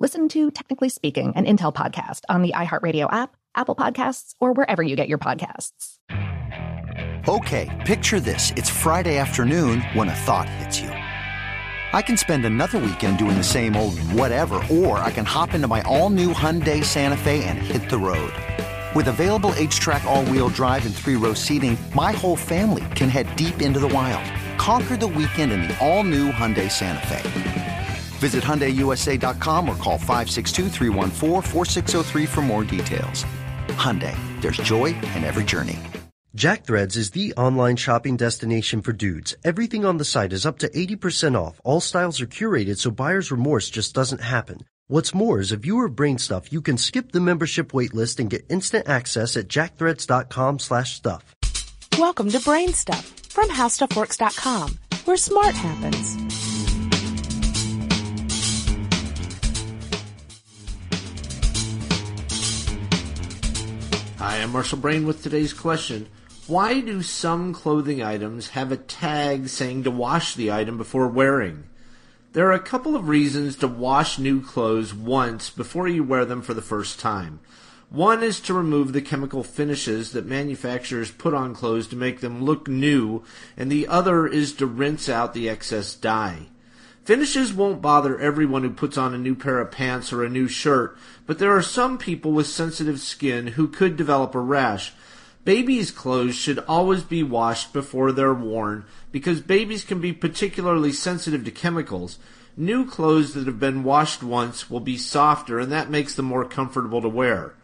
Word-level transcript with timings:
Listen 0.00 0.28
to 0.28 0.52
Technically 0.52 0.90
Speaking, 0.90 1.32
an 1.34 1.44
Intel 1.44 1.74
podcast 1.74 2.20
on 2.28 2.42
the 2.42 2.52
iHeartRadio 2.52 3.12
app, 3.12 3.34
Apple 3.56 3.74
Podcasts, 3.74 4.36
or 4.38 4.52
wherever 4.52 4.80
you 4.80 4.94
get 4.94 5.08
your 5.08 5.18
podcasts. 5.18 5.98
Okay, 7.26 7.82
picture 7.84 8.20
this. 8.20 8.52
It's 8.54 8.70
Friday 8.70 9.18
afternoon 9.18 9.80
when 9.94 10.08
a 10.08 10.14
thought 10.14 10.48
hits 10.48 10.80
you. 10.80 10.90
I 10.90 12.00
can 12.00 12.16
spend 12.16 12.44
another 12.44 12.78
weekend 12.78 13.18
doing 13.18 13.36
the 13.36 13.42
same 13.42 13.74
old 13.74 13.98
whatever, 14.12 14.64
or 14.70 14.98
I 15.00 15.10
can 15.10 15.24
hop 15.24 15.52
into 15.52 15.66
my 15.66 15.82
all 15.82 16.10
new 16.10 16.32
Hyundai 16.32 16.84
Santa 16.84 17.16
Fe 17.16 17.42
and 17.42 17.58
hit 17.58 17.90
the 17.90 17.98
road. 17.98 18.32
With 18.94 19.08
available 19.08 19.50
HTRAC, 19.54 20.04
all 20.04 20.24
wheel 20.26 20.48
drive, 20.48 20.86
and 20.86 20.94
three 20.94 21.16
row 21.16 21.34
seating, 21.34 21.76
my 21.92 22.12
whole 22.12 22.36
family 22.36 22.86
can 22.94 23.08
head 23.08 23.34
deep 23.34 23.60
into 23.60 23.80
the 23.80 23.88
wild. 23.88 24.24
Conquer 24.60 24.96
the 24.96 25.08
weekend 25.08 25.50
in 25.50 25.62
the 25.62 25.76
all 25.84 26.04
new 26.04 26.30
Hyundai 26.30 26.70
Santa 26.70 27.04
Fe. 27.08 27.66
Visit 28.18 28.42
HyundaiUSA.com 28.42 29.68
or 29.68 29.76
call 29.76 29.98
562 29.98 30.68
for 32.26 32.42
more 32.42 32.64
details. 32.64 33.24
Hyundai, 33.68 34.16
there's 34.40 34.56
joy 34.56 34.86
in 35.14 35.22
every 35.24 35.44
journey. 35.44 35.78
Jack 36.34 36.64
Threads 36.64 36.96
is 36.96 37.12
the 37.12 37.32
online 37.36 37.76
shopping 37.76 38.16
destination 38.16 38.82
for 38.82 38.92
dudes. 38.92 39.34
Everything 39.44 39.84
on 39.84 39.96
the 39.98 40.04
site 40.04 40.32
is 40.32 40.44
up 40.44 40.58
to 40.58 40.68
80% 40.68 41.36
off. 41.36 41.60
All 41.64 41.80
styles 41.80 42.20
are 42.20 42.26
curated 42.26 42.78
so 42.78 42.90
buyer's 42.90 43.30
remorse 43.30 43.70
just 43.70 43.94
doesn't 43.94 44.20
happen. 44.20 44.58
What's 44.88 45.14
more 45.14 45.40
is 45.40 45.52
if 45.52 45.66
you 45.66 45.78
are 45.80 45.88
brain 45.88 46.18
stuff, 46.18 46.52
you 46.52 46.60
can 46.60 46.78
skip 46.78 47.12
the 47.12 47.20
membership 47.20 47.72
waitlist 47.72 48.20
and 48.20 48.30
get 48.30 48.44
instant 48.48 48.88
access 48.88 49.36
at 49.36 49.48
jackthreads.com 49.48 50.60
slash 50.60 50.94
stuff. 50.94 51.34
Welcome 51.98 52.30
to 52.30 52.40
Brain 52.40 52.72
Stuff 52.72 53.04
from 53.28 53.48
HowStuffWorks.com, 53.50 54.78
where 55.04 55.16
smart 55.16 55.54
happens. 55.54 56.47
Hi, 64.18 64.38
I'm 64.38 64.50
Marshall 64.50 64.78
Brain 64.78 65.06
with 65.06 65.22
today's 65.22 65.52
question. 65.52 66.08
Why 66.48 66.80
do 66.80 67.02
some 67.02 67.54
clothing 67.54 68.02
items 68.02 68.48
have 68.48 68.72
a 68.72 68.76
tag 68.76 69.46
saying 69.46 69.84
to 69.84 69.92
wash 69.92 70.34
the 70.34 70.50
item 70.50 70.76
before 70.76 71.06
wearing? 71.06 71.68
There 72.32 72.48
are 72.48 72.52
a 72.52 72.58
couple 72.58 72.96
of 72.96 73.06
reasons 73.06 73.54
to 73.58 73.68
wash 73.68 74.18
new 74.18 74.42
clothes 74.42 74.92
once 74.92 75.50
before 75.50 75.86
you 75.86 76.02
wear 76.02 76.24
them 76.24 76.42
for 76.42 76.52
the 76.52 76.60
first 76.60 76.98
time. 76.98 77.38
One 77.90 78.24
is 78.24 78.40
to 78.40 78.54
remove 78.54 78.92
the 78.92 79.02
chemical 79.02 79.44
finishes 79.44 80.10
that 80.10 80.26
manufacturers 80.26 81.12
put 81.12 81.32
on 81.32 81.54
clothes 81.54 81.86
to 81.86 81.96
make 81.96 82.18
them 82.18 82.42
look 82.42 82.66
new, 82.66 83.22
and 83.56 83.70
the 83.70 83.86
other 83.86 84.26
is 84.26 84.52
to 84.54 84.66
rinse 84.66 85.08
out 85.08 85.32
the 85.32 85.48
excess 85.48 85.94
dye. 85.94 86.48
Finishes 87.08 87.54
won't 87.54 87.80
bother 87.80 88.18
everyone 88.18 88.64
who 88.64 88.68
puts 88.68 88.98
on 88.98 89.14
a 89.14 89.18
new 89.18 89.34
pair 89.34 89.60
of 89.60 89.70
pants 89.70 90.12
or 90.12 90.22
a 90.22 90.28
new 90.28 90.46
shirt, 90.46 90.94
but 91.24 91.38
there 91.38 91.56
are 91.56 91.62
some 91.62 91.96
people 91.96 92.32
with 92.32 92.46
sensitive 92.46 93.00
skin 93.00 93.46
who 93.46 93.66
could 93.66 93.96
develop 93.96 94.34
a 94.34 94.38
rash. 94.38 94.92
Babies' 95.42 95.90
clothes 95.90 96.34
should 96.34 96.58
always 96.68 97.02
be 97.02 97.22
washed 97.22 97.72
before 97.72 98.12
they're 98.12 98.34
worn 98.34 98.84
because 99.10 99.40
babies 99.40 99.84
can 99.84 100.02
be 100.02 100.12
particularly 100.12 100.92
sensitive 100.92 101.46
to 101.46 101.50
chemicals. 101.50 102.18
New 102.58 102.84
clothes 102.86 103.32
that 103.32 103.46
have 103.46 103.58
been 103.58 103.84
washed 103.84 104.22
once 104.22 104.68
will 104.68 104.78
be 104.78 104.98
softer 104.98 105.58
and 105.58 105.72
that 105.72 105.88
makes 105.88 106.14
them 106.14 106.26
more 106.26 106.44
comfortable 106.44 107.00
to 107.00 107.08
wear. 107.08 107.54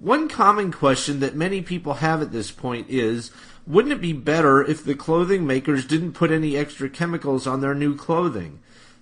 One 0.00 0.28
common 0.28 0.72
question 0.72 1.20
that 1.20 1.36
many 1.36 1.62
people 1.62 1.94
have 1.94 2.22
at 2.22 2.32
this 2.32 2.50
point 2.50 2.88
is, 2.90 3.30
wouldn't 3.68 3.92
it 3.92 4.00
be 4.00 4.14
better 4.14 4.60
if 4.64 4.82
the 4.82 4.96
clothing 4.96 5.46
makers 5.46 5.86
didn't 5.86 6.14
put 6.14 6.32
any 6.32 6.56
extra 6.56 6.90
chemicals 6.90 7.46
on 7.46 7.60
their 7.60 7.76
new 7.76 7.94
clothing? 7.94 8.58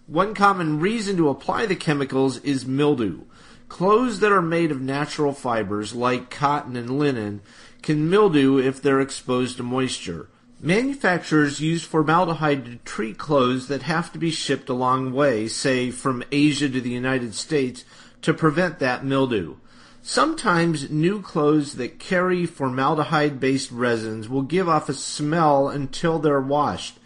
One 0.08 0.32
common 0.32 0.80
reason 0.80 1.18
to 1.18 1.28
apply 1.28 1.66
the 1.66 1.76
chemicals 1.76 2.38
is 2.38 2.64
mildew. 2.64 3.24
Clothes 3.68 4.20
that 4.20 4.32
are 4.32 4.40
made 4.40 4.70
of 4.70 4.80
natural 4.80 5.34
fibers 5.34 5.94
like 5.94 6.30
cotton 6.30 6.76
and 6.76 6.98
linen 6.98 7.42
can 7.82 8.08
mildew 8.08 8.56
if 8.56 8.80
they're 8.80 9.02
exposed 9.02 9.58
to 9.58 9.62
moisture. 9.62 10.30
Manufacturers 10.62 11.60
use 11.60 11.84
formaldehyde 11.84 12.64
to 12.64 12.76
treat 12.86 13.18
clothes 13.18 13.68
that 13.68 13.82
have 13.82 14.10
to 14.12 14.18
be 14.18 14.30
shipped 14.30 14.70
a 14.70 14.72
long 14.72 15.12
way, 15.12 15.46
say 15.46 15.90
from 15.90 16.24
Asia 16.32 16.70
to 16.70 16.80
the 16.80 16.88
United 16.88 17.34
States, 17.34 17.84
to 18.22 18.32
prevent 18.32 18.78
that 18.78 19.04
mildew. 19.04 19.56
Sometimes 20.00 20.90
new 20.90 21.20
clothes 21.20 21.74
that 21.74 21.98
carry 21.98 22.46
formaldehyde 22.46 23.38
based 23.38 23.70
resins 23.70 24.26
will 24.26 24.40
give 24.40 24.70
off 24.70 24.88
a 24.88 24.94
smell 24.94 25.68
until 25.68 26.18
they're 26.18 26.40
washed. 26.40 26.98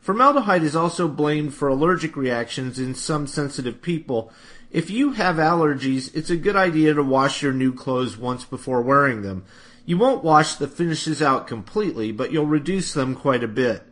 Formaldehyde 0.00 0.62
is 0.62 0.74
also 0.74 1.08
blamed 1.08 1.52
for 1.52 1.68
allergic 1.68 2.16
reactions 2.16 2.78
in 2.78 2.94
some 2.94 3.26
sensitive 3.26 3.82
people. 3.82 4.32
If 4.70 4.88
you 4.88 5.12
have 5.12 5.36
allergies, 5.36 6.14
it's 6.14 6.30
a 6.30 6.36
good 6.36 6.56
idea 6.56 6.94
to 6.94 7.02
wash 7.02 7.42
your 7.42 7.52
new 7.52 7.72
clothes 7.72 8.16
once 8.16 8.44
before 8.44 8.80
wearing 8.80 9.22
them. 9.22 9.44
You 9.84 9.98
won't 9.98 10.24
wash 10.24 10.54
the 10.54 10.68
finishes 10.68 11.20
out 11.20 11.46
completely, 11.46 12.12
but 12.12 12.32
you'll 12.32 12.46
reduce 12.46 12.94
them 12.94 13.14
quite 13.14 13.44
a 13.44 13.48
bit. 13.48 13.82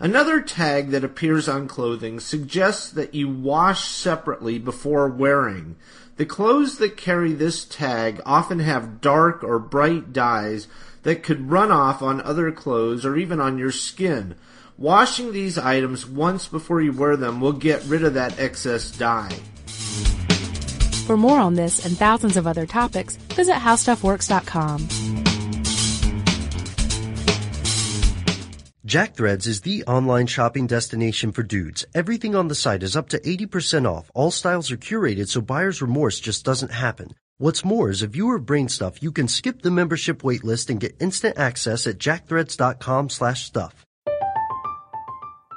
Another 0.00 0.40
tag 0.40 0.90
that 0.90 1.04
appears 1.04 1.48
on 1.48 1.68
clothing 1.68 2.18
suggests 2.18 2.90
that 2.90 3.14
you 3.14 3.28
wash 3.28 3.84
separately 3.84 4.58
before 4.58 5.08
wearing. 5.08 5.76
The 6.16 6.26
clothes 6.26 6.78
that 6.78 6.96
carry 6.96 7.32
this 7.32 7.64
tag 7.64 8.20
often 8.26 8.58
have 8.58 9.00
dark 9.00 9.44
or 9.44 9.58
bright 9.58 10.12
dyes 10.12 10.66
that 11.04 11.22
could 11.22 11.50
run 11.50 11.70
off 11.70 12.02
on 12.02 12.20
other 12.20 12.50
clothes 12.50 13.04
or 13.04 13.16
even 13.16 13.40
on 13.40 13.58
your 13.58 13.72
skin. 13.72 14.34
Washing 14.76 15.32
these 15.32 15.56
items 15.56 16.04
once 16.04 16.48
before 16.48 16.82
you 16.82 16.92
wear 16.92 17.16
them 17.16 17.40
will 17.40 17.52
get 17.52 17.84
rid 17.84 18.02
of 18.02 18.14
that 18.14 18.40
excess 18.40 18.90
dye. 18.90 19.38
For 21.06 21.16
more 21.16 21.38
on 21.38 21.54
this 21.54 21.86
and 21.86 21.96
thousands 21.96 22.36
of 22.36 22.46
other 22.46 22.66
topics, 22.66 23.16
visit 23.36 23.54
howstuffworks.com. 23.54 24.88
Jack 28.84 29.14
Threads 29.14 29.46
is 29.46 29.60
the 29.60 29.84
online 29.84 30.26
shopping 30.26 30.66
destination 30.66 31.32
for 31.32 31.42
dudes. 31.42 31.84
Everything 31.94 32.34
on 32.34 32.48
the 32.48 32.54
site 32.54 32.82
is 32.82 32.96
up 32.96 33.08
to 33.10 33.18
80% 33.20 33.88
off. 33.88 34.10
All 34.14 34.30
styles 34.30 34.70
are 34.72 34.76
curated 34.76 35.28
so 35.28 35.40
buyer's 35.40 35.82
remorse 35.82 36.18
just 36.20 36.44
doesn't 36.44 36.70
happen. 36.72 37.14
What's 37.38 37.64
more 37.64 37.90
is 37.90 38.02
if 38.02 38.14
you 38.16 38.28
are 38.30 38.38
brain 38.38 38.68
stuff, 38.68 39.02
you 39.02 39.12
can 39.12 39.28
skip 39.28 39.62
the 39.62 39.70
membership 39.70 40.22
waitlist 40.22 40.68
and 40.70 40.80
get 40.80 40.96
instant 41.00 41.38
access 41.38 41.86
at 41.86 41.98
jackthreads.com 41.98 43.10
slash 43.10 43.44
stuff. 43.44 43.83